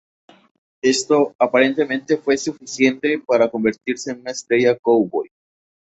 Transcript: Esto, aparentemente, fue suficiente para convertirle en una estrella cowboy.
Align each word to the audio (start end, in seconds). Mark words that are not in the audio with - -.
Esto, 0.83 1.35
aparentemente, 1.37 2.17
fue 2.17 2.35
suficiente 2.35 3.19
para 3.19 3.51
convertirle 3.51 4.01
en 4.07 4.21
una 4.21 4.31
estrella 4.31 4.75
cowboy. 4.79 5.29